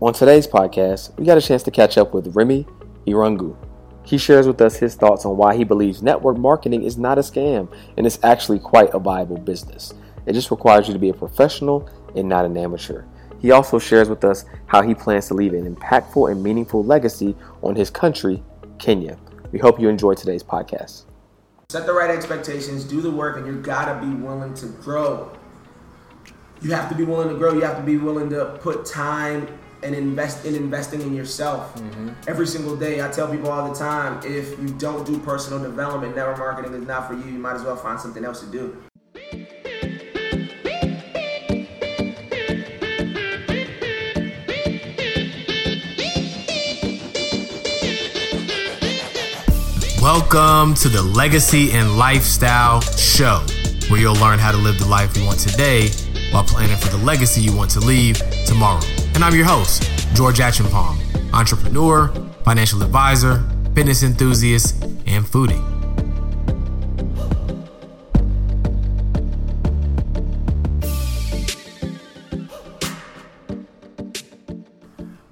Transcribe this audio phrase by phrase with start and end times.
[0.00, 2.64] On today's podcast, we got a chance to catch up with Remmy
[3.08, 3.56] Irungu.
[4.04, 7.20] He shares with us his thoughts on why he believes network marketing is not a
[7.20, 9.92] scam and is actually quite a viable business.
[10.24, 13.06] It just requires you to be a professional and not an amateur.
[13.40, 17.34] He also shares with us how he plans to leave an impactful and meaningful legacy
[17.62, 18.40] on his country,
[18.78, 19.18] Kenya.
[19.50, 21.06] We hope you enjoy today's podcast.
[21.70, 25.32] Set the right expectations, do the work, and you gotta be willing to grow.
[26.62, 27.52] You have to be willing to grow.
[27.54, 29.48] You have to be willing to put time
[29.82, 32.10] and invest in investing in yourself mm-hmm.
[32.26, 33.02] every single day.
[33.02, 36.86] I tell people all the time if you don't do personal development, network marketing is
[36.86, 37.24] not for you.
[37.24, 38.76] You might as well find something else to do.
[50.02, 53.44] Welcome to the Legacy and Lifestyle Show,
[53.88, 55.90] where you'll learn how to live the life you want today
[56.30, 58.80] while planning for the legacy you want to leave tomorrow.
[59.18, 59.82] And I'm your host,
[60.14, 62.06] George Acheampong, entrepreneur,
[62.44, 65.58] financial advisor, fitness enthusiast, and foodie.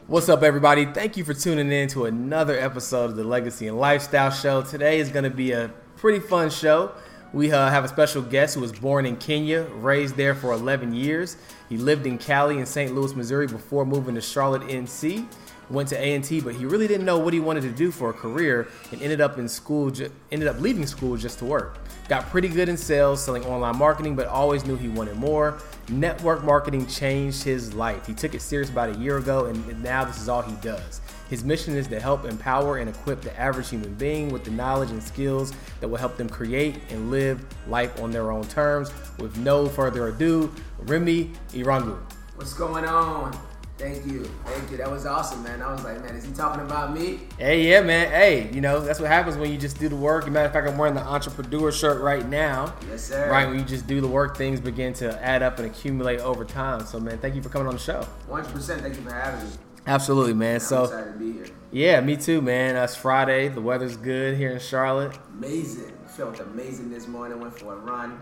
[0.08, 0.86] What's up, everybody?
[0.86, 4.62] Thank you for tuning in to another episode of the Legacy and Lifestyle Show.
[4.62, 6.90] Today is going to be a pretty fun show.
[7.32, 10.94] We uh, have a special guest who was born in Kenya, raised there for 11
[10.94, 11.36] years.
[11.68, 12.94] He lived in Cali and St.
[12.94, 15.26] Louis, Missouri before moving to Charlotte, NC.
[15.68, 18.12] Went to A&T, but he really didn't know what he wanted to do for a
[18.12, 21.78] career and ended up in school, ju- ended up leaving school just to work.
[22.08, 25.58] Got pretty good in sales, selling online marketing, but always knew he wanted more.
[25.88, 28.06] Network marketing changed his life.
[28.06, 31.00] He took it serious about a year ago, and now this is all he does.
[31.28, 34.90] His mission is to help empower and equip the average human being with the knowledge
[34.90, 38.90] and skills that will help them create and live life on their own terms.
[39.18, 40.52] With no further ado,
[40.84, 41.98] Remmy Irungu.
[42.36, 43.36] What's going on?
[43.78, 44.24] Thank you.
[44.46, 44.78] Thank you.
[44.78, 45.60] That was awesome, man.
[45.60, 47.20] I was like, man, is he talking about me?
[47.38, 48.10] Hey, yeah, man.
[48.10, 50.22] Hey, you know, that's what happens when you just do the work.
[50.22, 52.74] As a matter of fact, I'm wearing the entrepreneur shirt right now.
[52.88, 53.30] Yes, sir.
[53.30, 56.44] Right, when you just do the work, things begin to add up and accumulate over
[56.44, 56.86] time.
[56.86, 58.06] So, man, thank you for coming on the show.
[58.30, 58.80] 100%.
[58.80, 59.56] Thank you for having me.
[59.86, 60.54] Absolutely, man.
[60.54, 61.46] I'm so excited to be here.
[61.70, 62.76] Yeah, me too, man.
[62.76, 63.48] It's Friday.
[63.48, 65.18] The weather's good here in Charlotte.
[65.34, 65.92] Amazing.
[66.08, 67.40] Felt amazing this morning.
[67.40, 68.18] Went for a run.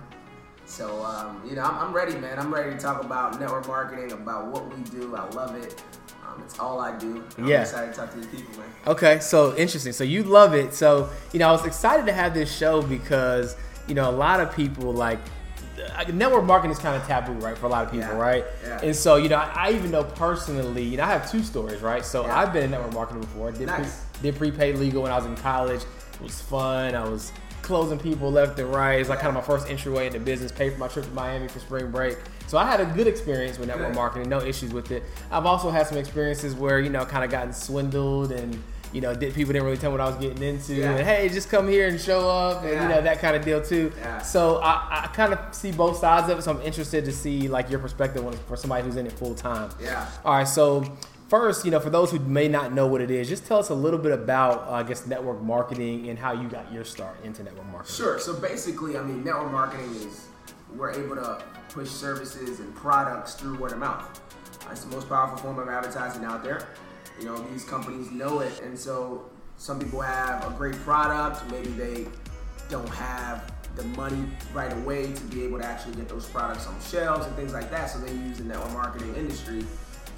[0.66, 2.38] So um, you know, I'm, I'm, ready, man.
[2.38, 5.14] I'm ready to talk about network marketing, about what we do.
[5.14, 5.82] I love it.
[6.26, 7.22] Um, it's all I do.
[7.38, 7.62] I'm yeah.
[7.62, 8.68] excited to talk to the people, man.
[8.86, 9.92] Okay, so interesting.
[9.92, 10.74] So you love it.
[10.74, 14.40] So you know, I was excited to have this show because you know a lot
[14.40, 15.20] of people like
[16.12, 18.16] network marketing is kind of taboo, right, for a lot of people, yeah.
[18.16, 18.44] right?
[18.62, 18.80] Yeah.
[18.82, 21.80] And so, you know, I, I, even know personally, you know, I have two stories,
[21.80, 22.04] right?
[22.04, 22.38] So yeah.
[22.38, 23.52] I've been in network marketing before.
[23.52, 24.04] Did, nice.
[24.20, 25.82] pre, did prepaid legal when I was in college.
[26.14, 26.94] It was fun.
[26.94, 27.32] I was
[27.62, 29.00] closing people left and right.
[29.00, 30.52] It's like kind of my first entryway into business.
[30.52, 32.18] Paid for my trip to Miami for spring break.
[32.46, 33.96] So I had a good experience with network good.
[33.96, 34.28] marketing.
[34.28, 35.02] No issues with it.
[35.30, 38.62] I've also had some experiences where you know, kind of gotten swindled and
[38.94, 40.74] you know, did, people didn't really tell me what I was getting into.
[40.74, 40.92] Yeah.
[40.92, 42.82] And hey, just come here and show up, and yeah.
[42.84, 43.92] you know that kind of deal too.
[43.98, 44.22] Yeah.
[44.22, 46.42] So I, I kind of see both sides of it.
[46.42, 49.34] So I'm interested to see like your perspective on, for somebody who's in it full
[49.34, 49.70] time.
[49.82, 50.08] Yeah.
[50.24, 50.44] All right.
[50.46, 50.84] So
[51.28, 53.70] first, you know, for those who may not know what it is, just tell us
[53.70, 57.16] a little bit about, uh, I guess, network marketing and how you got your start
[57.24, 57.96] into network marketing.
[57.96, 58.20] Sure.
[58.20, 60.28] So basically, I mean, network marketing is
[60.76, 64.20] we're able to push services and products through word of mouth.
[64.70, 66.68] It's the most powerful form of advertising out there.
[67.18, 71.48] You know, these companies know it, and so some people have a great product.
[71.50, 72.06] Maybe they
[72.68, 76.80] don't have the money right away to be able to actually get those products on
[76.80, 77.90] shelves and things like that.
[77.90, 79.64] So they use the network marketing industry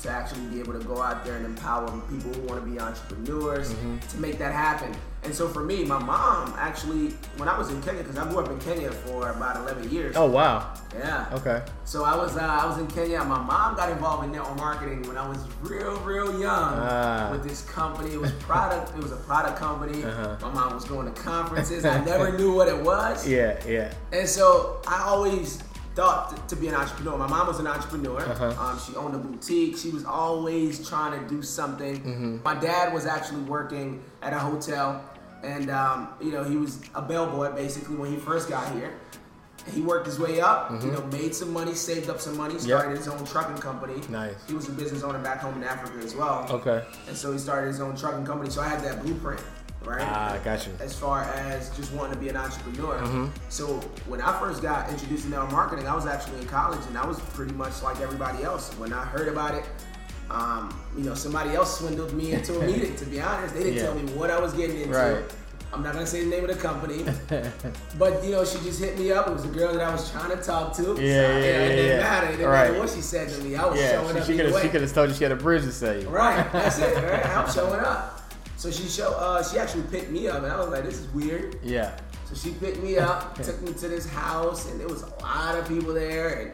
[0.06, 2.78] to actually be able to go out there and empower people who want to be
[2.78, 3.98] entrepreneurs mm-hmm.
[3.98, 4.94] to make that happen.
[5.24, 8.38] And so for me, my mom actually, when I was in Kenya, because I grew
[8.38, 10.14] up in Kenya for about 11 years.
[10.14, 10.72] Oh wow!
[10.96, 11.26] Yeah.
[11.32, 11.62] Okay.
[11.84, 13.18] So I was uh, I was in Kenya.
[13.24, 17.28] My mom got involved in network marketing when I was real real young ah.
[17.32, 18.12] with this company.
[18.12, 18.96] It was product.
[18.96, 20.04] it was a product company.
[20.04, 20.36] Uh-huh.
[20.42, 21.84] My mom was going to conferences.
[21.84, 23.26] I never knew what it was.
[23.26, 23.92] Yeah, yeah.
[24.12, 25.60] And so I always
[25.96, 27.16] thought to, to, be an entrepreneur.
[27.16, 28.20] My mom was an entrepreneur.
[28.20, 28.62] Uh-huh.
[28.62, 29.78] Um, she owned a boutique.
[29.78, 31.96] She was always trying to do something.
[31.96, 32.42] Mm-hmm.
[32.44, 35.02] My dad was actually working at a hotel,
[35.42, 38.94] and um, you know he was a bellboy basically when he first got here.
[39.74, 40.86] He worked his way up, mm-hmm.
[40.86, 42.98] you know, made some money, saved up some money, started yep.
[42.98, 44.00] his own trucking company.
[44.08, 44.36] Nice.
[44.46, 46.46] He was a business owner back home in Africa as well.
[46.48, 46.84] Okay.
[47.08, 48.48] And so he started his own trucking company.
[48.48, 49.42] So I had that blueprint
[49.86, 50.02] right?
[50.02, 50.72] Ah, got you.
[50.80, 52.98] As far as just wanting to be an entrepreneur.
[52.98, 53.26] Mm-hmm.
[53.48, 53.66] So
[54.06, 57.06] when I first got introduced to network marketing, I was actually in college, and I
[57.06, 58.72] was pretty much like everybody else.
[58.74, 59.64] When I heard about it,
[60.30, 62.96] um, you know, somebody else swindled me into a meeting.
[62.96, 63.82] To be honest, they didn't Yeah.
[63.84, 64.94] tell me what I was getting into.
[64.96, 65.22] Right.
[65.72, 67.04] I'm not gonna say the name of the company,
[67.98, 69.26] but you know, she just hit me up.
[69.26, 70.82] It was a girl that I was trying to talk to.
[70.82, 71.98] Yeah, so, yeah, It didn't yeah.
[72.02, 72.26] matter.
[72.28, 72.68] It didn't Right.
[72.68, 73.56] matter what she said to me.
[73.56, 75.24] I was Yeah, showing she, up she could have she could have told you she
[75.24, 76.04] had a bridge to say.
[76.06, 76.94] Right, that's it.
[76.96, 77.26] Right?
[77.36, 78.15] I'm showing up.
[78.56, 81.06] So she show, uh, she actually picked me up, and I was like, "This is
[81.08, 81.96] weird." Yeah.
[82.24, 85.56] So she picked me up, took me to this house, and there was a lot
[85.56, 86.28] of people there.
[86.40, 86.52] And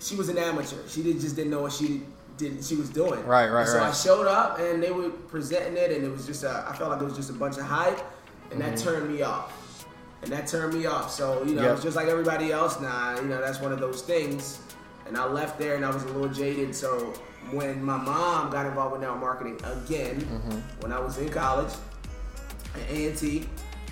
[0.00, 0.76] she was an amateur.
[0.88, 2.02] She did, just didn't know what she
[2.36, 2.64] did.
[2.64, 3.24] She was doing.
[3.26, 3.88] Right, right, And so right.
[3.88, 6.90] I showed up, and they were presenting it, and it was just a, I felt
[6.90, 8.00] like it was just a bunch of hype,
[8.52, 9.52] and that turned me off.
[10.22, 11.10] And that turned me off.
[11.10, 11.56] So you know, Mm-hmm.
[11.58, 11.68] Yep.
[11.68, 12.80] it was just like everybody else.
[12.80, 14.60] Nah, you know, that's one of those things.
[15.06, 16.74] And I left there, and I was a little jaded.
[16.74, 17.12] So
[17.52, 20.58] when my mom got involved with network marketing again, Mm-hmm.
[20.82, 21.72] when I was in college
[22.74, 23.46] at A&T.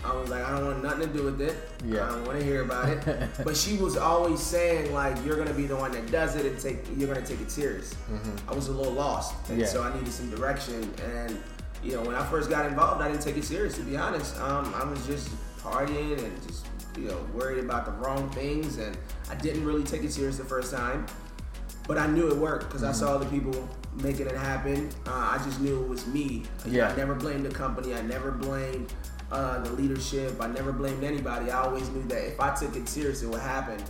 [0.06, 1.56] I was like, I don't want nothing to do with it.
[1.82, 2.04] Yeah.
[2.04, 3.30] I don't want to hear about it.
[3.44, 6.60] but she was always saying like, you're gonna be the one that does it and
[6.60, 7.94] take, you're gonna take it serious.
[8.46, 9.60] I was a little lost, and Mm-hmm.
[9.60, 9.66] Yeah.
[9.66, 10.92] so I needed some direction.
[11.06, 11.40] And
[11.82, 13.76] you know, when I first got involved, I didn't take it serious.
[13.76, 15.30] To be honest, um, I was just
[15.62, 16.66] partying and just
[16.98, 18.94] you know worried about the wrong things, and
[19.30, 21.06] I didn't really take it serious the first time.
[21.86, 22.98] But I knew it worked because I Mm-hmm.
[22.98, 23.68] saw the people
[24.02, 24.88] making it happen.
[25.06, 26.44] Uh, I just knew it was me.
[26.66, 26.88] Yeah.
[26.88, 27.94] I never blamed the company.
[27.94, 28.92] I never blamed
[29.30, 30.40] uh, the leadership.
[30.40, 31.50] I never blamed anybody.
[31.50, 33.82] I always knew that if I took it serious, it would happen.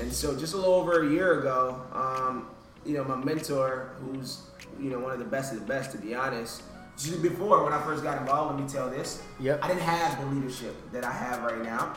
[0.00, 2.48] And so, just a little over a year ago, um,
[2.84, 4.42] you know, my mentor, who's
[4.80, 6.62] you know one of the best of the best, to be honest.
[6.98, 9.22] Just before when I first got involved, let me tell this.
[9.40, 9.64] Yep.
[9.64, 11.94] I didn't have the leadership that I have right now.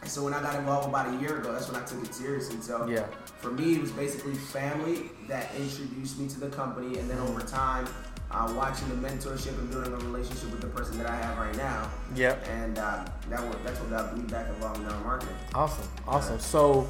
[0.00, 2.14] And so when I got involved about a year ago, that's when I took it
[2.14, 2.60] seriously.
[2.60, 3.04] So Yeah.
[3.40, 7.40] for me, it was basically family that introduced me to the company, and then over
[7.40, 7.86] time,
[8.30, 11.56] uh, watching the mentorship and building a relationship with the person that I have right
[11.56, 11.90] now.
[12.14, 12.46] Yep.
[12.48, 15.34] And uh, that was, that's what got me back involved in network marketing.
[15.54, 16.38] Awesome, awesome.
[16.38, 16.86] So,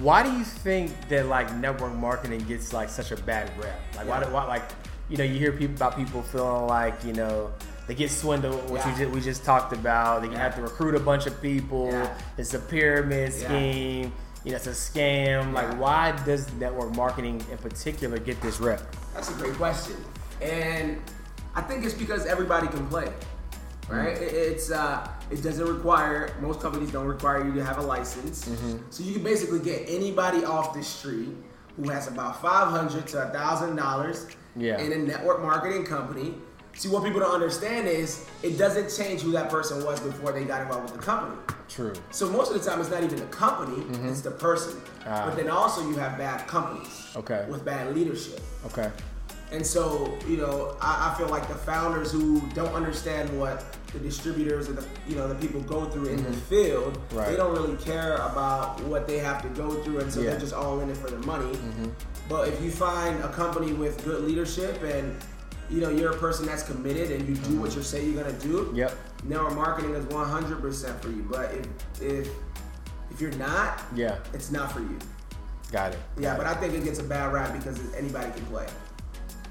[0.00, 3.78] why do you think that like network marketing gets like such a bad rep?
[3.96, 4.24] Like, why, Yeah.
[4.26, 4.62] do why like
[5.10, 7.50] you know you hear people about people feeling like you know
[7.88, 10.22] they get swindled, which we, just, we just talked about.
[10.22, 10.38] They Yeah.
[10.38, 11.88] have to recruit a bunch of people.
[11.90, 12.14] Yeah.
[12.36, 13.46] It's a pyramid Yeah.
[13.48, 14.12] scheme.
[14.44, 15.52] You know, it's a scam.
[15.54, 18.82] Like, why does network marketing in particular get this rep?
[19.14, 19.96] That's a great question,
[20.40, 21.02] and
[21.56, 23.10] I think it's because everybody can play,
[23.88, 24.16] right?
[24.16, 28.48] It- It's uh, it doesn't require most companies don't require you to have a license,
[28.90, 31.34] so you can basically get anybody off the street
[31.76, 34.26] who has about five hundred to thousand dollars
[34.56, 34.78] Yeah.
[34.78, 36.34] in a network marketing company.
[36.78, 40.44] See, what people don't understand is it doesn't change who that person was before they
[40.44, 41.36] got involved with the company.
[41.68, 41.92] True.
[42.12, 44.80] So most of the time, it's not even the company; it's the person.
[45.04, 45.24] Ah.
[45.26, 47.44] But then also you have bad companies Okay.
[47.48, 48.40] with bad leadership.
[48.66, 48.90] Okay.
[49.50, 53.64] And so, you know, I, I feel like the founders who don't understand what
[53.94, 57.16] the distributors or the you know the people go through in the field, Mm-hmm.
[57.18, 57.28] Right.
[57.30, 60.26] they don't really care about what they have to go through, and so Yeah.
[60.26, 60.30] Mm-hmm.
[60.30, 61.58] they're just all in it for the money.
[62.28, 65.16] But if you find a company with good leadership and
[65.70, 68.36] you know you're a person that's committed and you do what you say you're gonna
[68.38, 68.76] do, Mm-hmm.
[68.76, 68.96] Yep.
[69.24, 71.26] network marketing is 100% for you.
[71.30, 72.28] But if if
[73.10, 74.16] if you're not, Yeah.
[74.32, 74.98] it's not for you.
[75.72, 75.98] Got it.
[76.18, 76.50] Yeah, Got but it.
[76.50, 78.66] I think it gets a bad rap because anybody can play.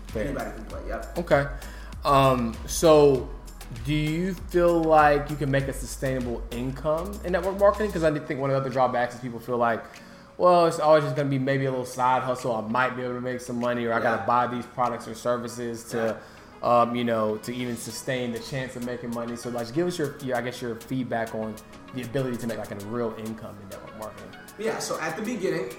[0.07, 0.25] Fair.
[0.25, 0.81] Anybody can play.
[0.87, 1.17] Yep.
[1.19, 1.47] Okay.
[2.05, 3.29] Um, so
[3.85, 7.87] do you feel like you can make a sustainable income in network marketing?
[7.87, 9.83] Because I think one of the other drawbacks is people feel like,
[10.37, 12.55] well, it's always just going to be maybe a little side hustle.
[12.55, 15.15] I might be able to make some money, or I gotta buy these products or
[15.15, 16.17] services to,
[16.61, 19.35] um, you know, to even sustain the chance of making money.
[19.35, 21.55] So, like, give us your, your, I guess, your feedback on
[21.93, 24.29] the ability to make like a real income in network marketing.
[24.59, 25.69] Yeah, so at the beginning,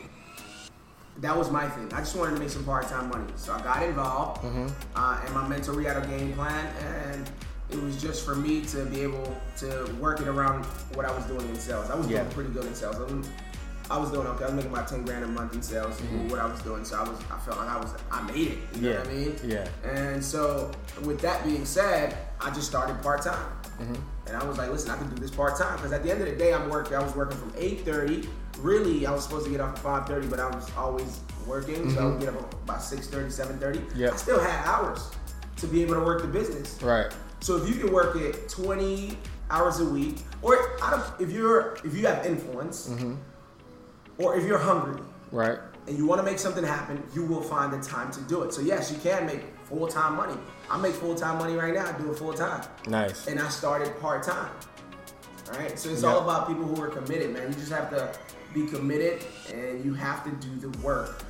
[1.19, 1.93] that was my thing.
[1.93, 3.27] I just wanted to make some part-time money.
[3.37, 4.45] So I got involved,
[4.95, 7.31] uh, and my mentor, we had a game plan, and
[7.71, 11.25] it was just for me to be able to work it around what I was
[11.27, 11.91] doing in sales.
[11.91, 12.23] I was Yeah.
[12.23, 12.97] doing pretty good in sales.
[13.91, 14.45] I was, doing okay.
[14.45, 16.01] I was making my ten grand a month in sales.
[16.01, 18.49] with What I was doing, so I was, I felt like I was, I made
[18.49, 18.59] it.
[18.75, 18.99] You know Yeah.
[18.99, 19.37] what I mean?
[19.45, 19.69] Yeah.
[19.85, 20.71] And so,
[21.05, 23.95] with that being said, I just started part time, Mm-hmm.
[24.27, 26.21] and I was like, "Listen, I can do this part time." Because at the end
[26.21, 26.97] of the day, I'm working.
[26.97, 28.29] I was working from 8:30.
[28.61, 32.01] Really, I was supposed to get off at 5:30, but I was always working, so
[32.01, 33.79] I would get up about 6:30, 7:30.
[33.79, 34.13] Mm-hmm.
[34.13, 35.11] I still had hours
[35.59, 36.81] to be able to work the business.
[36.83, 37.07] Right.
[37.41, 39.17] So if you can work it 20
[39.51, 40.77] hours a week, or
[41.21, 43.15] if you're if you have influence, Mm-hmm.
[44.19, 45.01] Or if you're hungry,
[45.33, 45.59] Right.
[45.87, 48.53] and you want to make something happen, you will find the time to do it.
[48.53, 50.35] So yes, you can make full time money.
[50.71, 51.87] I make full time money right now.
[51.87, 53.27] I do it full time, Nice.
[53.27, 54.51] and I started part time.
[55.53, 56.11] All right, so it's Yeah.
[56.13, 57.49] all about people who are committed, man.
[57.49, 58.11] You just have to
[58.53, 61.23] be committed, and you have to do the work.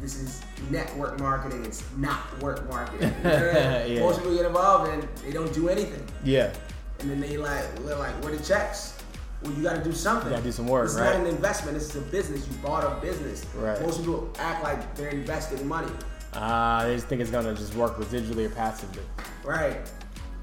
[0.00, 1.64] This is network marketing.
[1.64, 3.12] It's not work marketing.
[3.24, 3.92] You know what I mean?
[3.96, 4.00] Yeah.
[4.00, 6.52] Most people get involved and they don't do anything, Yeah.
[7.00, 8.94] and then they like, they're like, where the checks?
[9.42, 10.28] Well, you got to do something.
[10.30, 11.12] You gotta do some work, is right?
[11.16, 11.78] not an investment.
[11.78, 12.46] This is a business.
[12.48, 13.44] You bought a business.
[13.54, 13.80] Right.
[13.80, 15.92] Most people act like they're investing money.
[16.32, 19.02] Uh, they just think it's gonna just work residually or passively.
[19.44, 19.78] Right.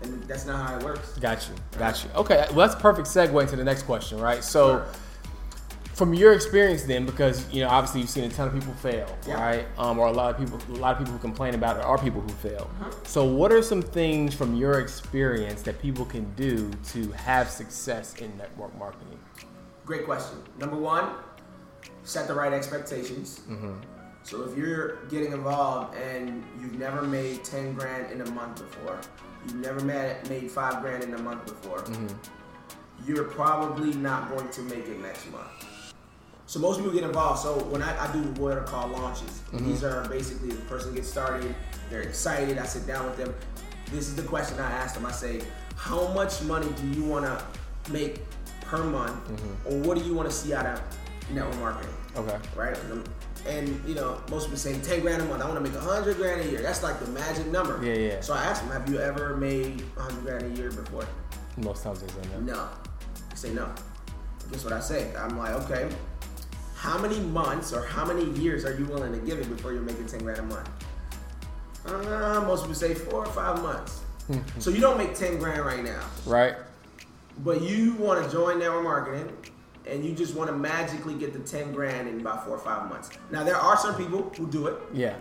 [0.02, 1.18] and that's not how it works.
[1.20, 1.56] Got you.
[1.78, 2.10] Got you.
[2.16, 2.46] Okay.
[2.52, 4.44] Well, that's a perfect segue into the next question, right?
[4.44, 4.88] So, Sure.
[5.96, 9.08] From your experience, then, because you know, obviously, you've seen a ton of people fail,
[9.26, 9.42] Yeah.
[9.42, 9.66] right?
[9.78, 11.98] Um, or a lot of people, a lot of people who complain about it are
[11.98, 12.70] people who fail.
[12.82, 12.92] Uh-huh.
[13.06, 18.16] So, what are some things from your experience that people can do to have success
[18.18, 19.18] in network marketing?
[19.86, 20.38] Great question.
[20.60, 21.12] Number one,
[22.04, 23.42] set the right expectations.
[24.24, 29.00] So if you're getting involved and you've never made 10 grand in a month before,
[29.46, 31.84] you've never made, made five grand in a month before,
[33.06, 35.44] you're probably not going to make it next month.
[36.48, 37.40] So most people get involved.
[37.40, 39.66] So when I, I do what are called launches, mm-hmm.
[39.66, 41.56] these are basically the person gets started,
[41.90, 42.58] they're excited.
[42.58, 43.34] I sit down with them.
[43.92, 45.06] This is the question I ask them.
[45.06, 45.42] I say,
[45.76, 48.22] how much money do you want to make
[48.62, 49.74] per month, mm-hmm.
[49.74, 50.82] or what do you want to see out of
[51.32, 51.94] network marketing?
[52.16, 52.38] Okay.
[52.56, 52.76] Right.
[52.76, 53.04] I'm-
[53.48, 55.44] And you know, most people say ten grand a month.
[55.44, 56.64] I want to make a hundred grand a year.
[56.64, 57.80] That's like the magic number.
[57.86, 58.22] Yeah, yeah.
[58.22, 61.06] So I asked them, have you ever made a hundred grand a year before?
[61.58, 62.40] Most times they say no.
[62.40, 62.70] No.
[63.30, 63.70] They say no.
[64.52, 65.14] Guess what I say?
[65.16, 65.90] I'm like, okay.
[66.86, 69.82] How many months or how many years are you willing to give it before you're
[69.82, 70.70] making ten grand a month?
[71.84, 74.02] Uh, most people say four or five months.
[74.60, 76.56] so you don't make ten grand right now Right.
[77.44, 79.32] but you want to join network marketing
[79.88, 82.90] and you just want to magically get the 10 grand in about four or five
[82.90, 83.12] months.
[83.30, 85.16] Now, there are some people who do it, Yeah.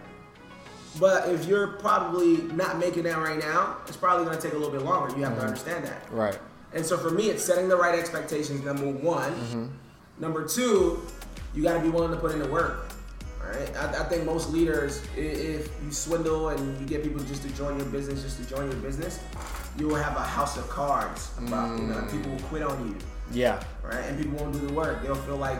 [0.99, 4.57] but if you're probably not making that right now, it's probably going to take a
[4.57, 5.15] little bit longer.
[5.17, 5.41] You have Mm-hmm.
[5.41, 6.11] to understand that.
[6.11, 6.39] Right.
[6.75, 9.33] And so for me, it's setting the right expectations, number one.
[9.33, 9.67] Mm-hmm.
[10.19, 11.03] Number two,
[11.55, 12.89] you got to be willing to put in the work.
[13.43, 13.77] All right.
[13.77, 17.77] I, I think most leaders, if you swindle and you get people just to join
[17.79, 19.21] your business, just to join your business,
[19.79, 21.31] you will have a house of cards.
[21.39, 22.11] About, you know, Mm.
[22.11, 22.97] people will quit on you
[23.33, 23.63] Yeah.
[23.83, 24.05] right?
[24.05, 25.03] And people won't do the work.
[25.03, 25.59] They'll feel like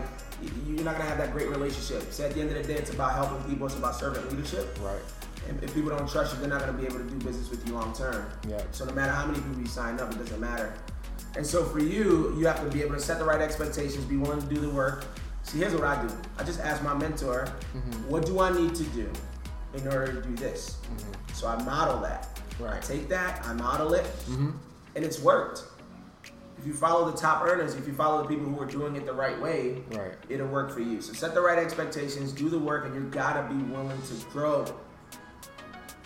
[0.67, 2.11] you're not gonna have that great relationship.
[2.11, 3.67] So at the end of the day, it's about helping people.
[3.67, 4.77] It's about servant leadership.
[4.81, 5.01] Right.
[5.47, 7.65] And if people don't trust you, they're not gonna be able to do business with
[7.67, 8.25] you long term.
[8.49, 8.61] Yeah.
[8.71, 10.73] So no matter how many people you sign up, it doesn't matter.
[11.37, 14.17] And so for you, you have to be able to set the right expectations, be
[14.17, 15.05] willing to do the work.
[15.45, 16.13] See, here's what I do.
[16.39, 18.09] I just ask my mentor, mm-hmm.
[18.09, 19.07] what do I need to do
[19.75, 20.77] in order to do this?
[20.95, 21.33] Mm-hmm.
[21.33, 22.29] So I model that.
[22.59, 22.81] I Right.
[22.81, 24.51] take that, I model it, mm-hmm.
[24.95, 25.63] and it's worked.
[26.57, 29.05] If you follow the top earners, if you follow the people who are doing it
[29.05, 30.13] the right way, Right.
[30.29, 30.99] it'll work for you.
[31.01, 34.65] So set the right expectations, do the work, and you gotta be willing to grow.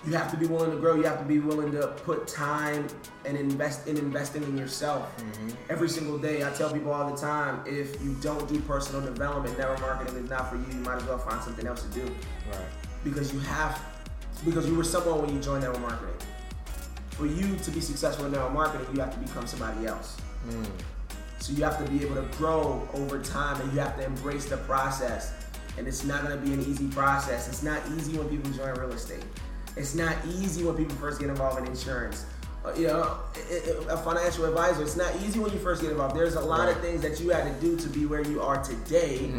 [0.05, 0.95] You have to be willing to grow.
[0.95, 2.87] You have to be willing to put time
[3.25, 5.15] and invest in investing in yourself.
[5.17, 5.49] Mm-hmm.
[5.69, 9.57] Every single day, I tell people all the time: if you don't do personal development,
[9.57, 10.65] network marketing is not for you.
[10.71, 12.65] You might as well find something else to do Right.
[13.03, 13.81] because you have
[14.45, 16.15] because you were someone when you joined network marketing.
[17.11, 20.15] For you to be successful in network marketing, you have to become somebody else.
[20.47, 20.65] Mm.
[21.39, 24.45] So you have to be able to grow over time and you have to embrace
[24.45, 25.33] the process.
[25.77, 27.49] And it's not gonna be an easy process.
[27.49, 29.23] It's not easy when people join real estate.
[29.79, 32.25] It's not easy when people first get involved in insurance.
[32.65, 33.17] Uh, you know,
[33.89, 34.83] a financial advisor.
[34.83, 36.13] It's not easy when you first get involved.
[36.13, 38.61] There's a lot of things that you had to do to be where you are
[38.61, 39.31] today.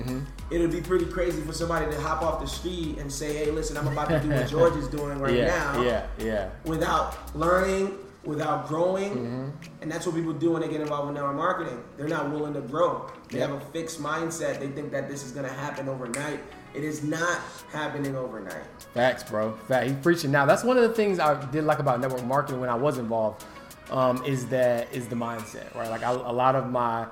[0.50, 3.50] It would be pretty crazy for somebody to hop off the street and say, "Hey,
[3.50, 5.46] listen, I'm about to do what George is doing right yeah.
[5.48, 6.06] now." Yeah.
[6.18, 6.48] Yeah.
[6.64, 9.52] without learning, without growing.
[9.82, 11.84] And that's what people do when they get involved in network marketing.
[11.98, 13.10] They're not willing to grow.
[13.28, 14.60] They have a fixed mindset.
[14.60, 16.40] They think that this is going to happen overnight.
[16.74, 17.40] It is not
[17.72, 18.64] happening overnight.
[18.94, 19.56] Facts, bro.
[19.68, 19.88] Fact.
[19.88, 20.46] He's preaching now.
[20.46, 23.44] That's one of the things I did like about network marketing when I was involved.
[23.90, 25.90] Um, is that is the mindset, right?
[25.90, 27.06] Like I, a lot of my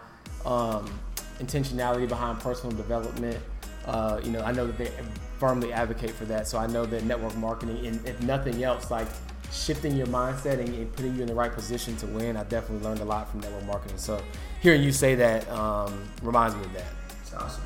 [0.47, 0.89] um,
[1.41, 3.39] intentionality behind personal development.
[3.85, 4.93] Uh, you know, I know that they
[5.39, 6.47] firmly advocate for that.
[6.47, 9.09] So I know that network marketing, and if nothing else, like
[9.53, 12.37] shifting your mindset and, and putting you in the right position to win.
[12.37, 13.99] I definitely learned a lot from network marketing.
[13.99, 14.23] So
[14.61, 16.93] hearing you say that um, reminds me of that.
[17.23, 17.63] It's awesome.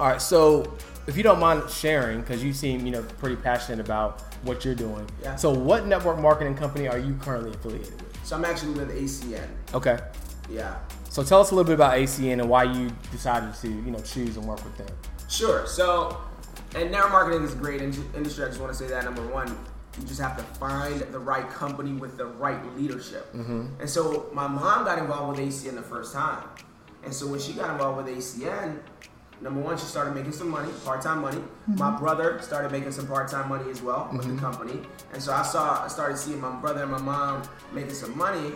[0.00, 0.76] All right, so
[1.06, 4.74] if you don't mind sharing, because you seem you know pretty passionate about what you're
[4.74, 5.08] doing.
[5.22, 5.36] Yeah.
[5.36, 8.18] So what network marketing company are you currently affiliated with?
[8.24, 9.48] So I'm actually with ACN.
[9.74, 9.98] Okay.
[10.50, 10.78] Yeah.
[11.10, 14.00] So tell us a little bit about ACN and why you decided to you know
[14.00, 14.88] choose and work with them.
[15.28, 15.66] Sure.
[15.66, 16.20] So,
[16.74, 18.44] and network marketing is a great in- industry.
[18.44, 19.48] I just want to say that number one,
[20.00, 23.32] you just have to find the right company with the right leadership.
[23.32, 23.66] Mm-hmm.
[23.80, 26.44] And so, my mom got involved with ACN the first time,
[27.04, 28.78] and so when she got involved with ACN,
[29.44, 31.36] number one, she started making some money, part-time money.
[31.36, 31.78] Mm-hmm.
[31.78, 34.38] My brother started making some part-time money as well with the mm-hmm.
[34.38, 34.80] company,
[35.12, 38.52] and so I saw, I started seeing my brother and my mom making some money.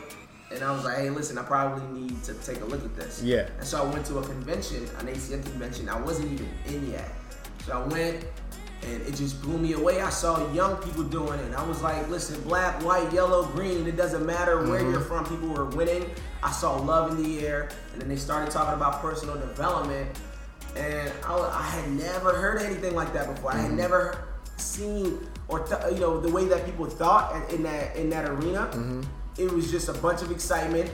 [0.50, 3.22] And I was like, hey, listen, I probably need to take a look at this.
[3.22, 3.50] Yeah.
[3.58, 5.90] And so I went to a convention, an ACN convention.
[5.90, 7.10] I wasn't even in yet.
[7.66, 8.24] So I went
[8.82, 10.00] and it just blew me away.
[10.00, 11.54] I saw young people doing it.
[11.54, 14.92] I was like, listen, black, white, yellow, green, it doesn't matter where mm-hmm.
[14.92, 15.26] you're from.
[15.26, 16.10] People were winning.
[16.42, 17.68] I saw love in the air.
[17.92, 20.08] And then they started talking about personal development.
[20.78, 23.52] And I, I had never heard anything like that before.
[23.52, 23.76] I had mm-hmm.
[23.76, 28.10] never seen or th- you know the way that people thought in- in that in
[28.10, 28.70] that arena.
[28.72, 29.02] Mm-hmm.
[29.38, 30.90] it was just a bunch of excitement,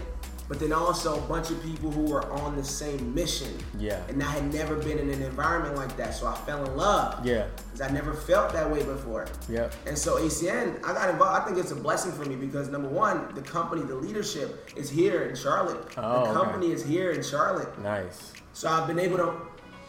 [0.48, 3.52] but then also a bunch of people who were on the same mission.
[3.78, 4.02] Yeah.
[4.08, 7.24] And I had never been in an environment like that, so I fell in love.
[7.24, 7.46] Yeah.
[7.56, 9.26] Because I never felt that way before.
[9.48, 9.70] Yeah.
[9.86, 11.40] And so ACN, I got involved.
[11.40, 14.90] I think it's a blessing for me because number one, the company, the leadership is
[14.90, 15.82] here in Charlotte.
[15.96, 16.32] Oh, the okay.
[16.32, 17.78] company is here in Charlotte.
[17.82, 18.32] Nice.
[18.52, 19.32] So I've been able to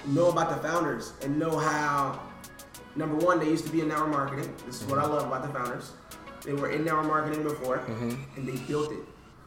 [0.08, 2.20] know about the founders and know how,
[2.96, 4.54] number one, they used to be in network marketing.
[4.66, 5.14] This is what I mm-hmm.
[5.14, 5.92] love about the founders.
[6.44, 8.16] They were in network marketing before mm-hmm.
[8.36, 9.00] and they built it.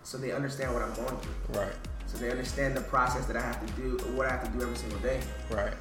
[0.03, 1.61] So they understand what I'm going through.
[1.61, 1.73] Right.
[2.07, 4.63] So they understand the process that I have to do, what I have to do
[4.63, 5.21] every single day.
[5.51, 5.75] Right.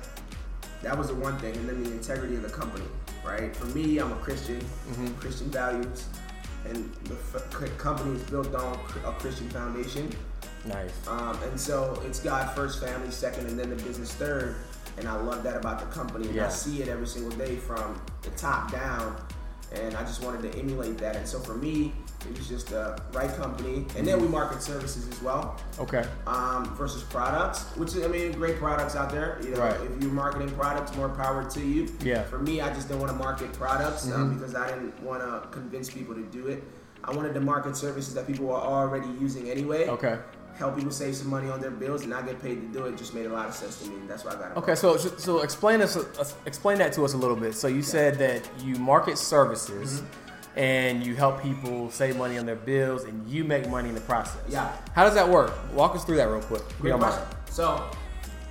[0.84, 1.56] That was the one thing.
[1.56, 2.86] And then the integrity of the company,
[3.26, 3.56] right?
[3.56, 5.14] For me, I'm a Christian, mm-hmm.
[5.16, 6.06] Christian values.
[6.66, 10.12] And the f- company is built on a Christian foundation.
[10.66, 11.08] Nice.
[11.08, 14.58] Um, and so it's God first, family second, and then the business third.
[14.98, 16.26] And I love that about the company.
[16.28, 16.48] And Yeah.
[16.48, 19.16] I see it every single day from the top down.
[19.74, 21.18] And I just wanted to emulate that.
[21.18, 21.94] And so for me,
[22.30, 23.86] it was just the right company.
[23.98, 26.06] And then we market services as well Okay.
[26.26, 29.38] um, versus products, which I mean, great products out there.
[29.44, 29.76] You know, Right.
[29.82, 31.90] if you're marketing products, more power to you.
[32.02, 32.24] Yeah.
[32.24, 35.48] For me, I just didn't want to market products um, because I didn't want to
[35.52, 36.64] convince people to do it.
[37.04, 39.88] I wanted to market services that people were already using anyway.
[39.90, 40.18] Okay.
[40.58, 42.98] Help people save some money on their bills and not get paid to do it.
[42.98, 43.96] Just made a lot of sense to me.
[43.96, 44.58] and That's why I got it.
[44.58, 45.98] Okay, so so explain us
[46.46, 47.54] explain that to us a little bit.
[47.56, 50.60] So you said that you market services Mm-hmm.
[50.60, 54.02] and you help people save money on their bills and you make money in the
[54.02, 54.42] process.
[54.50, 54.72] Yeah.
[54.96, 55.54] How does that work?
[55.74, 56.64] Walk us through that real quick.
[56.82, 57.24] Great question.
[57.52, 57.90] So,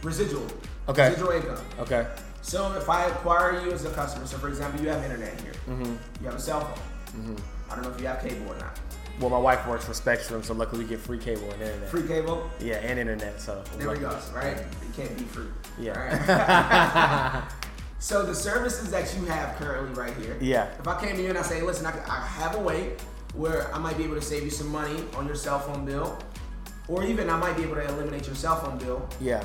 [0.04, 0.46] residual.
[0.88, 1.08] Okay.
[1.10, 1.58] Residual income.
[1.80, 2.06] Okay.
[2.42, 5.54] So if I acquire you as a customer, so for example, you have internet here,
[5.68, 5.94] Mm-hmm.
[6.20, 7.36] you have a cell phone.
[7.68, 8.78] I don't know if you have cable or not.
[9.20, 11.88] Well, my wife works for Spectrum, so luckily we get free cable and internet.
[11.88, 12.50] Free cable.
[12.60, 13.40] Yeah, and internet.
[13.40, 14.18] So There we go.
[14.34, 14.58] Right?
[14.58, 15.46] It can't be free.
[15.78, 17.42] Yeah.
[17.42, 17.52] Alright?
[17.98, 20.36] so the services that you have currently right here.
[20.40, 20.68] Yeah.
[20.78, 22.96] If I came to you and I say, listen, I, I have a way
[23.34, 26.18] where I might be able to save you some money on your cell phone bill,
[26.88, 29.08] or even I might be able to eliminate your cell phone bill.
[29.20, 29.42] Yeah.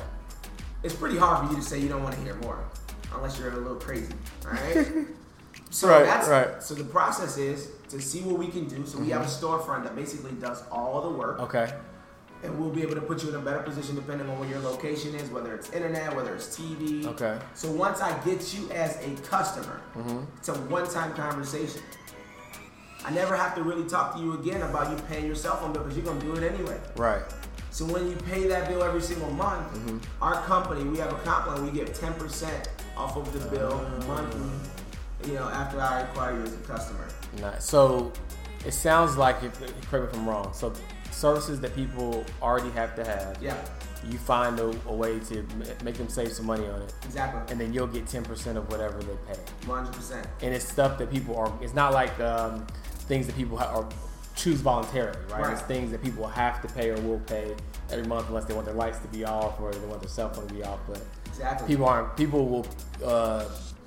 [0.82, 2.62] It's pretty hard for you to say you don't want to hear more,
[3.14, 4.12] unless you're a little crazy.
[4.44, 4.86] All right.
[5.72, 6.62] So Right, that's right.
[6.62, 8.84] so the process is to see what we can do.
[8.86, 11.40] So we have a storefront that basically does all the work.
[11.40, 11.72] Okay.
[12.44, 14.58] and we'll be able to put you in a better position depending on where your
[14.58, 17.06] location is, whether it's internet, whether it's TV.
[17.06, 17.38] Okay.
[17.54, 20.24] So once I get you as a customer, Mm-hmm.
[20.38, 21.82] it's a one-time conversation.
[23.04, 25.72] I never have to really talk to you again about you paying your cell phone
[25.72, 26.78] bill because you're gonna do it anyway.
[26.96, 27.22] Right.
[27.70, 29.98] So when you pay that bill every single month, Mm-hmm.
[30.22, 34.06] our company, we have a comp plan, we get 10% off of the bill Oh.
[34.08, 34.50] monthly,
[35.26, 37.06] you know, after I acquire you as a customer.
[37.40, 37.64] Nice.
[37.64, 38.12] So
[38.66, 39.58] it sounds like, if,
[39.90, 40.52] correct me if I'm wrong.
[40.52, 40.72] So
[41.10, 43.56] services that people already have to have, Yeah,
[44.08, 45.46] you find a, a way to
[45.84, 47.40] make them save some money on it, exactly.
[47.52, 49.38] and then you'll get 10% of whatever they pay.
[49.66, 50.26] 100%.
[50.42, 51.52] And it's stuff that people are.
[51.62, 52.66] It's not like um,
[53.08, 53.88] things that people ha- are
[54.34, 55.42] choose voluntarily, right?
[55.42, 55.52] Right.
[55.52, 57.54] It's things that people have to pay or will pay
[57.90, 60.30] every month unless they want their lights to be off or they want their cell
[60.30, 60.80] phone to be off.
[60.88, 61.68] But Exactly.
[61.68, 62.16] people aren't.
[62.16, 62.66] People will
[63.04, 63.44] uh,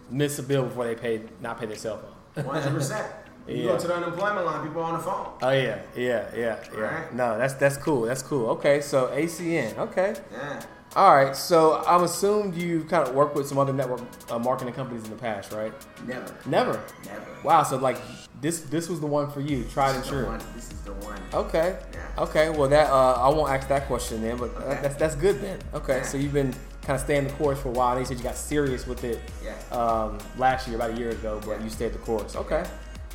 [0.09, 1.97] miss a bill before they pay, not pay their cell
[2.33, 2.45] phone.
[2.45, 3.07] One hundred percent.
[3.47, 3.73] You Yeah.
[3.73, 5.27] go to the unemployment line, people are on the phone.
[5.43, 6.79] Oh yeah, yeah, yeah, yeah.
[6.81, 7.13] Right.
[7.13, 8.01] No, that's that's cool.
[8.01, 8.49] That's cool.
[8.57, 9.77] Okay, so ACN.
[9.77, 10.15] Okay.
[10.31, 10.63] Yeah.
[10.95, 11.35] All right.
[11.35, 15.11] So I'm assumed you've kind of worked with some other network uh, marketing companies in
[15.11, 15.71] the past, right?
[16.07, 16.33] Never.
[16.47, 16.81] Never.
[17.05, 17.25] Never.
[17.43, 17.61] Wow.
[17.61, 17.97] So like
[18.41, 19.63] this this was the one for you.
[19.65, 20.25] Tried and This is the true.
[20.25, 20.41] one.
[20.55, 21.19] This is the one.
[21.31, 21.77] Okay.
[21.93, 22.23] Yeah.
[22.23, 22.49] Okay.
[22.49, 24.79] Well, that uh, I won't ask that question then, but Okay.
[24.81, 25.59] that's that's good then.
[25.75, 25.97] Okay.
[25.97, 26.03] Yeah.
[26.03, 26.51] So you've been
[26.85, 27.95] kind of staying the course for a while.
[27.95, 29.53] They said you got serious with it Yeah.
[29.75, 31.63] um, last year, about a year ago, but Yeah.
[31.63, 32.35] you stayed the course.
[32.35, 32.63] Okay.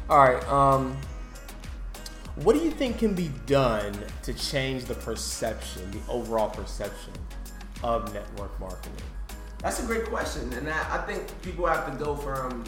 [0.08, 0.46] All right.
[0.48, 0.96] Um,
[2.36, 7.12] what do you think can be done to change the perception, the overall perception
[7.82, 8.92] of network marketing?
[9.58, 12.64] That's a great question, and I, I think people have to go from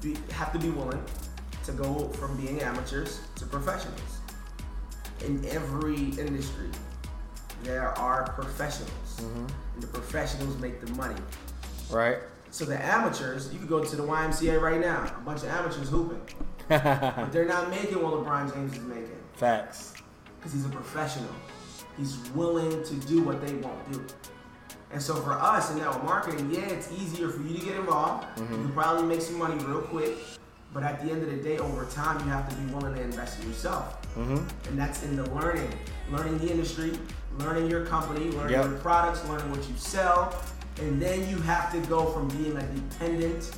[0.00, 1.00] be, have to be willing
[1.64, 4.00] to go from being amateurs to professionals.
[5.24, 6.68] In every industry,
[7.62, 9.46] there are professionals, Mm-hmm.
[9.74, 11.14] and the professionals make the money.
[11.90, 12.18] Right.
[12.50, 15.88] So the amateurs, you could go to the YMCA right now, a bunch of amateurs
[15.88, 16.20] hooping,
[16.68, 19.16] but they're not making what LeBron James is making.
[19.34, 19.94] Facts.
[20.38, 21.28] because he's a professional.
[21.98, 24.04] He's willing to do what they won't do.
[24.90, 28.26] And so for us in network marketing, yeah, it's easier for you to get involved.
[28.38, 30.16] You can probably make some money real quick.
[30.74, 33.00] But at the end of the day, over time, you have to be willing to
[33.02, 34.00] invest in yourself.
[34.16, 34.68] Mm-hmm.
[34.68, 35.70] And that's in the learning.
[36.10, 36.92] Learning the industry,
[37.38, 38.64] learning your company, learning Yep.
[38.66, 40.34] your products, learning what you sell.
[40.80, 43.50] And then you have to go from being a dependent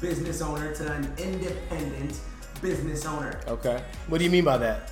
[0.00, 2.18] business owner to an independent
[2.60, 3.82] business owner Okay.
[4.08, 4.90] What do you mean by that?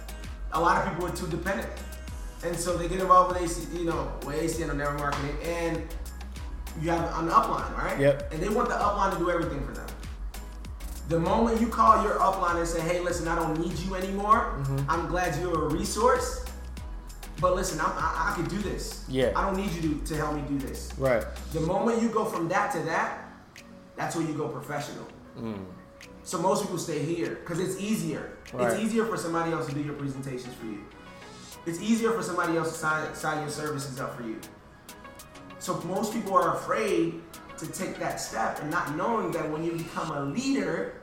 [0.55, 1.69] a lot of people are too dependent.
[2.45, 5.83] And so they get involved with AC, you know, with ACN or network marketing, and
[6.81, 7.99] you have an upline, right?
[7.99, 8.33] Yep.
[8.35, 9.87] And they want the upline to do everything for them.
[11.09, 14.57] The moment you call your upline and say, "Hey, listen, I don't need you anymore.
[14.59, 14.91] Mm-hmm.
[14.91, 16.45] I'm glad you're a resource,
[17.43, 19.05] but listen, I'm, I, I could do this.
[19.09, 19.33] Yeah.
[19.37, 21.25] I don't need you to, to help me do this." Right.
[21.53, 23.29] The moment you go from that to that,
[23.97, 25.07] that's when you go professional.
[25.39, 25.65] Mm.
[26.23, 28.39] So most people stay here because it's easier.
[28.53, 28.73] Right.
[28.73, 30.85] It's easier for somebody else to do your presentations for you.
[31.67, 34.39] It's easier for somebody else to sign, sign your services up for you.
[35.59, 37.21] So most people are afraid
[37.59, 41.01] to take that step and not knowing that when you become a leader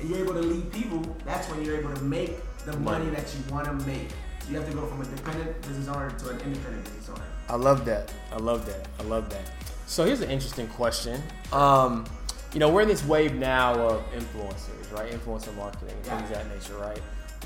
[0.00, 2.32] and you're able to lead people, that's when you're able to make
[2.66, 4.08] the money that you want to make.
[4.48, 7.22] You have to go from a dependent business owner to an independent business owner.
[7.48, 8.12] I love that.
[8.32, 8.88] I love that.
[9.00, 9.50] I love that.
[9.86, 11.22] So here's an interesting question.
[11.52, 12.04] Um,
[12.52, 15.10] you know, we're in this wave now of influencers, right?
[15.12, 16.18] Influencer marketing, Yeah.
[16.18, 16.98] things of that nature, right?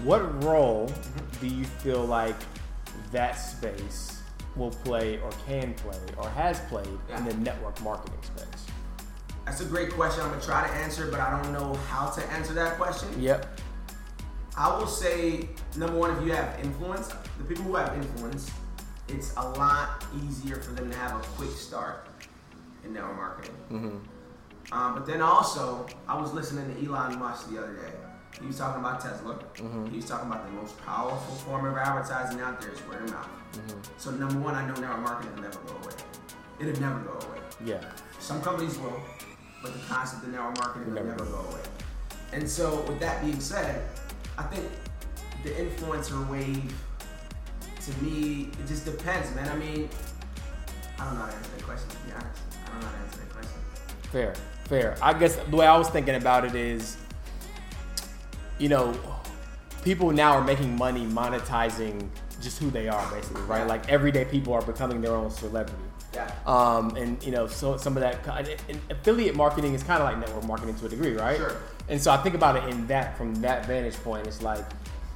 [0.03, 0.91] What role
[1.41, 2.37] do you feel like
[3.13, 4.21] that space
[4.57, 7.19] will play or can play or has played Yeah.
[7.19, 8.67] in the network marketing space?
[9.45, 10.23] That's a great question.
[10.25, 13.09] I'm gonna try to answer, but I don't know how to answer that question.
[13.21, 13.47] Yep.
[14.57, 18.51] I will say, number one, if you have influence, the people who have influence,
[19.09, 22.09] it's a lot easier for them to have a quick start
[22.85, 23.57] in network marketing.
[23.71, 24.73] Mm-hmm.
[24.73, 27.93] Um, but then also, I was listening to Elon Musk the other day.
[28.41, 29.35] He was talking about Tesla.
[29.35, 29.87] Mm-hmm.
[29.87, 33.11] He was talking about the most powerful form of advertising out there is word of
[33.11, 33.29] mouth.
[33.53, 33.81] Mm-hmm.
[33.99, 35.95] So number one, I know network marketing will never go away.
[36.61, 37.39] It'll never go away.
[37.65, 37.85] Yeah.
[38.19, 39.01] Some companies will,
[39.63, 41.63] but the concept of network marketing will Never never, go away.
[42.33, 43.89] And so, with that being said,
[44.39, 44.65] I think
[45.43, 46.75] the influencer wave,
[47.81, 49.49] to me, it just depends, man.
[49.49, 49.89] I mean,
[50.99, 52.43] I don't know how to answer that question, to be honest.
[52.65, 53.61] I don't know how to answer that question.
[54.13, 54.97] Fair, fair.
[55.03, 56.97] I guess the way I was thinking about it is,
[58.59, 58.99] you know,
[59.83, 62.09] people now are making money monetizing
[62.41, 63.67] just who they are, basically, right?
[63.67, 65.83] Like everyday people are becoming their own celebrity.
[66.15, 66.31] Yeah.
[66.47, 68.27] Um, and you know, so some of that
[68.69, 71.37] and affiliate marketing is kind of like network marketing to a degree, right?
[71.37, 71.57] Sure.
[71.89, 74.27] And so I think about it in that from that vantage point.
[74.27, 74.65] It's like,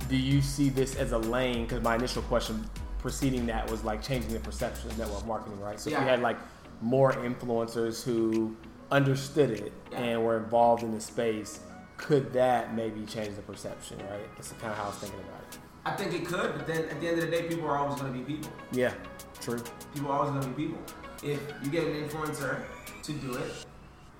[0.09, 1.65] do you see this as a lane?
[1.65, 2.65] Because my initial question
[2.99, 5.81] preceding that was like changing the perception of network marketing, right?
[5.81, 6.03] So if Yeah.
[6.03, 6.37] you had like
[6.81, 8.57] more influencers who
[8.91, 9.99] understood it Yeah.
[9.99, 11.61] and were involved in the space,
[11.97, 14.29] could that maybe change the perception, right?
[14.37, 15.59] That's kind of how I was thinking about it.
[15.85, 18.01] I think it could, but then at the end of the day, people are always
[18.01, 18.51] going to be people.
[18.73, 18.93] Yeah,
[19.41, 19.61] true.
[19.95, 20.79] People are always going to be people.
[21.23, 22.63] If you get an influencer
[23.03, 23.67] to do it,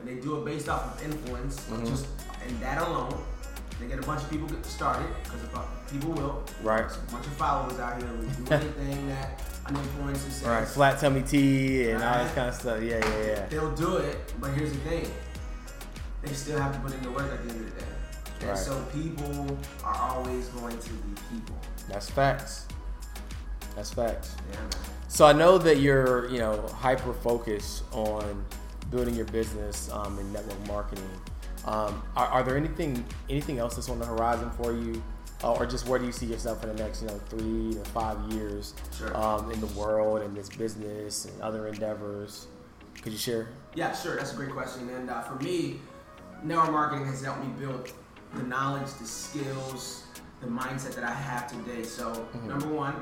[0.01, 1.87] and they do it based off of influence, Mm-hmm.
[1.87, 2.07] just
[2.47, 3.15] and that alone,
[3.81, 5.41] they get a bunch of people get started because
[5.91, 6.43] people will.
[6.63, 6.79] Right.
[6.89, 10.45] There's a bunch of followers out here who do anything that an influencer says.
[10.47, 12.83] All right, flat tummy tea and all this kind of stuff.
[12.83, 13.47] Yeah, yeah, yeah.
[13.47, 15.11] They'll do it, but here's the thing:
[16.23, 17.87] they still have to put in the work at the end of the day.
[18.41, 18.59] And Right.
[18.59, 21.57] so people are always going to be people.
[21.91, 22.67] That's facts.
[23.77, 24.35] That's facts.
[24.51, 24.71] Yeah, man.
[25.09, 28.45] So I know that you're, you know, hyper focused on
[28.91, 31.09] building your business um, in network marketing.
[31.67, 35.03] Um, are, are there anything anything else that's on the horizon for you,
[35.45, 37.85] uh, or just where do you see yourself in the next, you know, three to
[37.91, 39.15] five years Sure.
[39.17, 42.47] um, in the world and this business and other endeavors?
[43.03, 43.49] Could you share?
[43.75, 44.17] Yeah, sure.
[44.17, 44.89] That's a great question.
[44.91, 45.81] And uh, for me,
[46.43, 47.93] network marketing has helped me build
[48.35, 50.05] the knowledge, the skills,
[50.41, 51.83] the mindset that I have today.
[51.83, 52.49] So, Mm-hmm.
[52.49, 52.95] number one,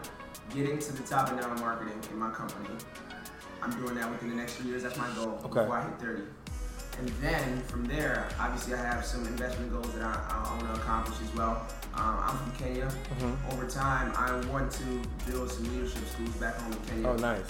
[0.55, 2.71] getting to the top of network marketing in my company.
[3.69, 4.83] I'm doing that within the next three years.
[4.83, 5.61] That's my goal Okay.
[5.61, 6.23] before I hit 30.
[7.01, 10.81] And then from there, obviously, I have some investment goals that I, I want to
[10.81, 11.67] accomplish as well.
[11.95, 12.87] Um, I'm from Kenya.
[12.87, 13.53] Mm-hmm.
[13.53, 14.85] Over time, I want to
[15.31, 17.09] build some leadership schools back home in Kenya.
[17.09, 17.45] Oh, nice.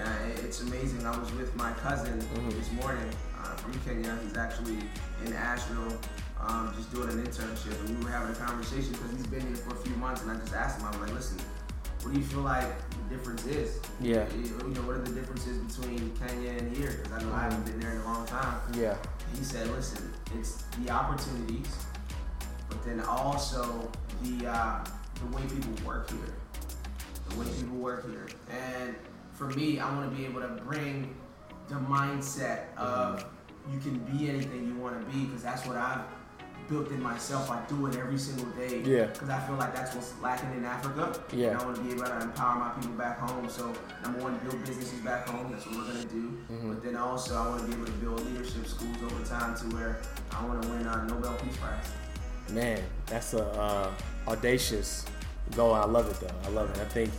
[0.00, 0.08] Uh,
[0.44, 1.04] it's amazing.
[1.06, 2.50] I was with my cousin Mm-hmm.
[2.50, 4.16] this morning uh, from Kenya.
[4.22, 4.78] He's actually
[5.24, 5.98] in Asheville,
[6.40, 9.56] um, just doing an internship, and we were having a conversation because he's been here
[9.56, 10.20] for a few months.
[10.22, 11.38] And I just asked him, I was like, "Listen,
[12.02, 12.68] what do you feel like
[13.08, 13.80] the difference is?
[14.00, 14.26] Yeah.
[14.34, 17.00] You, you know, what are the differences between Kenya and here?
[17.02, 18.96] Because I know I haven't been there in a long time." Yeah.
[19.36, 21.68] He said, "Listen, it's the opportunities,
[22.68, 23.90] but then also
[24.22, 24.84] the uh,
[25.20, 26.34] the way people work here,
[27.28, 28.28] the way people work here.
[28.50, 28.94] And
[29.32, 31.14] for me, I want to be able to bring
[31.68, 33.24] the mindset of
[33.72, 36.02] you can be anything you want to be, because that's what I've
[36.68, 37.50] built in myself.
[37.50, 38.82] I do it every single day.
[38.82, 39.06] Yeah.
[39.06, 41.18] Because I feel like that's what's lacking in Africa.
[41.32, 41.48] Yeah.
[41.48, 43.48] And I want to be able to empower my people back home.
[43.48, 43.72] So
[44.02, 45.50] number one, build businesses back home.
[45.52, 46.36] That's what we're gonna do.
[46.50, 46.68] Mm-hmm.
[46.72, 49.76] But then also, I want to be able to build leadership schools over time to
[49.76, 50.00] where
[50.30, 51.86] I want to win a Nobel Peace Prize.
[52.50, 53.90] Man, that's a uh,
[54.28, 55.06] audacious
[55.56, 55.74] goal.
[55.74, 56.34] I love it though.
[56.48, 56.78] I love it.
[56.78, 57.10] I think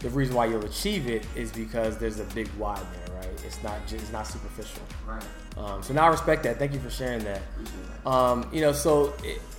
[0.00, 3.28] the reason why you'll achieve it is because there's a big why there, right?
[3.44, 4.82] It's not just it's not superficial.
[5.06, 5.24] Right.
[5.56, 6.58] Um, so now I respect that.
[6.58, 7.42] Thank you for sharing that.
[8.04, 8.08] That.
[8.10, 9.12] Um, you know, so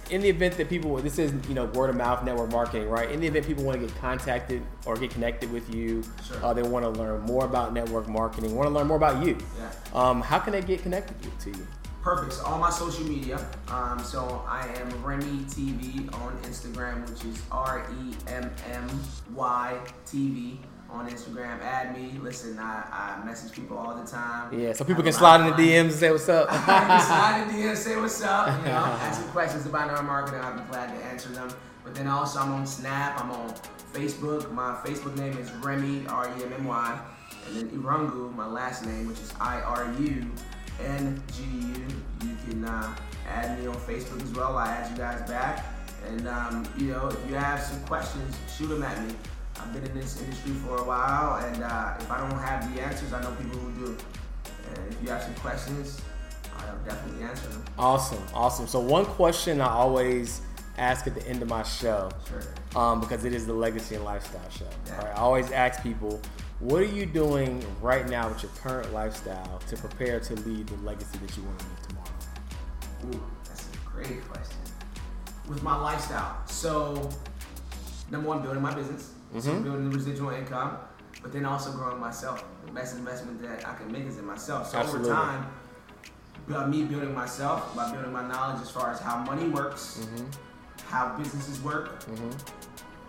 [0.09, 3.11] in the event that people, this is you know word of mouth network marketing, right?
[3.11, 6.43] In the event people want to get contacted or get connected with you, Sure.
[6.43, 9.37] uh, they want to learn more about network marketing, want to learn more about you.
[9.57, 9.69] Yeah.
[9.93, 11.67] Um, how can they get connected to you?
[12.01, 12.33] Perfect.
[12.33, 13.45] So all my social media.
[13.67, 18.89] Um, so I am Remmy TV on Instagram, which is R E M M
[19.35, 20.57] Y TV
[20.89, 21.59] on Instagram.
[21.61, 22.17] Add me.
[22.21, 24.57] Listen, I, I message people all the time.
[24.57, 25.51] Yeah, so people can slide in the.
[25.51, 26.49] DMs and say what's up.
[26.49, 28.57] slide in the DM, say what's up.
[28.59, 30.39] You know, ask me questions about network marketing.
[30.41, 31.49] I'll be glad to answer them.
[31.83, 33.21] But then also, I'm on Snap.
[33.21, 33.53] I'm on
[33.91, 34.49] Facebook.
[34.53, 36.99] My Facebook name is Remmy R E M M Y,
[37.47, 40.25] and then Irungu, my last name, which is I R U
[40.83, 42.27] N G U.
[42.27, 42.95] You can uh,
[43.27, 44.57] add me on Facebook as well.
[44.57, 45.65] I add you guys back.
[46.07, 49.13] And um, you know, if you have some questions, shoot them at me.
[49.59, 52.81] I've been in this industry for a while, and uh, if I don't have the
[52.81, 53.97] answers, I know people who do.
[54.75, 55.99] And if you have some questions,
[56.57, 57.65] I'll definitely answer them.
[57.77, 58.67] Awesome, awesome.
[58.67, 60.41] So one question I always
[60.77, 62.81] ask at the end of my show, Sure.
[62.81, 64.65] um, because it is the legacy and lifestyle show.
[64.87, 64.97] Yeah.
[64.99, 66.21] Right, I always ask people,
[66.59, 70.75] what are you doing right now with your current lifestyle to prepare to lead the
[70.85, 73.15] legacy that you want to leave tomorrow?
[73.15, 74.57] Ooh, that's a great question.
[75.47, 77.09] With my lifestyle, so
[78.11, 79.63] number one, building my business, so Mhm.
[79.63, 80.77] building the residual income,
[81.21, 82.43] but then also growing myself.
[82.65, 84.69] The best investment that I can make is in myself.
[84.69, 85.11] So Absolutely.
[85.11, 85.47] over time,
[86.47, 90.25] by me building myself, by building my knowledge as far as how money works, Mm-hmm.
[90.89, 92.29] how businesses work, Mm-hmm.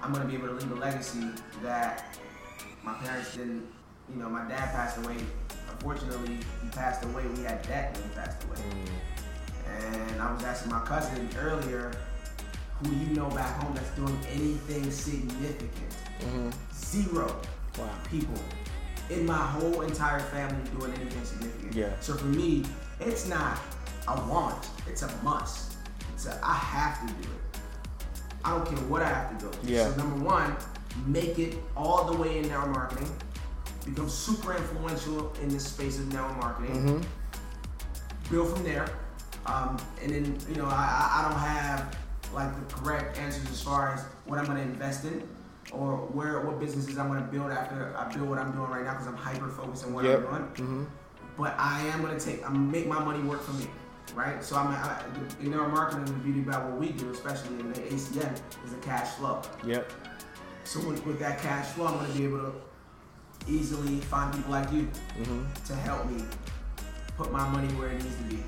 [0.03, 1.29] I'm gonna be able to leave a legacy
[1.63, 2.17] that
[2.85, 3.67] my parents didn't.
[4.09, 5.17] You know, my dad passed away.
[5.71, 7.25] Unfortunately, he passed away.
[7.37, 8.61] We had debt when he passed away.
[9.69, 11.93] And I was asking my cousin earlier,
[12.83, 15.95] who do you know back home that's doing anything significant?
[16.21, 16.51] Mm-hmm.
[16.75, 17.37] Zero
[17.79, 17.89] Wow.
[18.11, 18.35] people
[19.11, 21.75] in my whole entire family doing anything significant.
[21.75, 21.91] Yeah.
[22.01, 22.65] So for me,
[22.99, 23.59] it's not
[24.09, 25.75] a want, it's a must.
[26.15, 27.61] It's a I have to do it.
[28.45, 29.71] I don't care what I have to go through.
[29.73, 29.91] Yeah.
[29.91, 30.57] So number one,
[31.07, 33.11] make it all the way in network marketing.
[33.85, 38.31] Become super influential in this space of network marketing Mm-hmm.
[38.35, 38.89] build from there.
[39.47, 41.97] Um, and then, you know, I, I don't have
[42.35, 45.27] like the correct answers as far as what I'm gonna invest in
[45.73, 48.93] or where what businesses I'm gonna build after I build what I'm doing right now
[48.93, 50.19] because I'm hyper focused on what Yep.
[50.19, 50.43] I'm doing.
[50.69, 50.85] Mm-hmm.
[51.37, 53.67] But I am gonna take, I'm make my money work for me,
[54.15, 54.45] right?
[54.45, 55.01] So I'm, I,
[55.41, 58.77] in our marketing, the beauty about what we do, especially in the ACN, is the
[58.83, 59.41] cash flow.
[59.65, 59.91] Yep.
[60.65, 62.53] So with, with that cash flow, I'm gonna be able to
[63.49, 65.43] easily find people like you Mm-hmm.
[65.67, 66.25] to help me
[67.17, 68.39] put my money where it needs to be.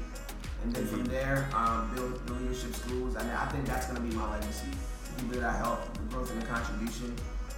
[0.63, 3.17] And then from there, um, build the leadership schools.
[3.17, 4.69] And I think that's going to be my legacy.
[5.19, 7.15] People that I help, the growth and the contribution.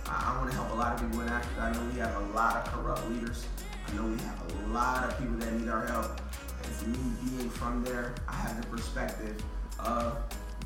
[0.06, 1.60] I, I want to help a lot of people in Africa.
[1.60, 3.46] I know we have a lot of corrupt leaders.
[3.86, 6.20] I know we have a lot of people that need our help.
[6.64, 6.98] And for me
[7.36, 9.36] being from there, I have the perspective
[9.78, 10.16] of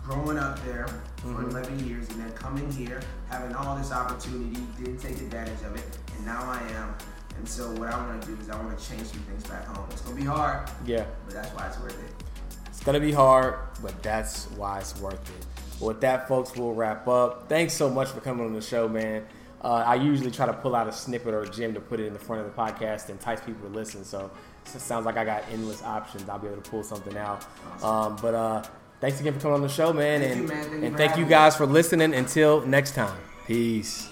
[0.09, 0.87] growing up there
[1.19, 1.51] for Mhm.
[1.51, 5.99] 11 years and then coming here, having all this opportunity, didn't take advantage of it,
[6.17, 6.95] and now I am.
[7.37, 9.67] And so what I want to do is I want to change some things back
[9.67, 9.85] home.
[9.91, 11.05] It's gonna be hard, Yeah.
[11.27, 12.25] but that's why it's worth it.
[12.69, 15.47] It's gonna be hard, but that's why it's worth it.
[15.81, 17.49] With that, folks, we'll wrap up.
[17.49, 19.27] Thanks so much for coming on the show, man.
[19.63, 22.07] Uh, I usually try to pull out a snippet or a gem to put it
[22.07, 24.05] in the front of the podcast to entice people to listen.
[24.05, 24.31] So
[24.75, 26.29] it sounds like I got endless options.
[26.29, 27.45] I'll be able to pull something out.
[27.83, 28.63] Um, but uh,
[29.01, 30.21] thanks again for coming on the show, man.
[30.21, 30.63] Thank and you, man.
[30.63, 31.31] Thank you and for thank having you me.
[31.31, 32.15] guys for listening.
[32.15, 34.09] Until next time, peace.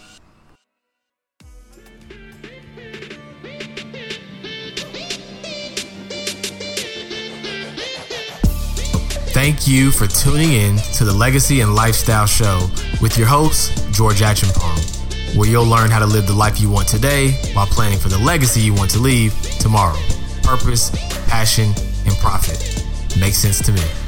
[9.33, 12.69] Thank you for tuning in to the Legacy and Lifestyle Show
[13.03, 16.89] with your host, George Acheampong, where you'll learn how to live the life you want
[16.89, 19.99] today while planning for the legacy you want to leave tomorrow.
[20.43, 20.91] Purpose,
[21.29, 21.67] passion,
[22.07, 22.59] and profit.
[23.21, 24.06] Makes sense to me.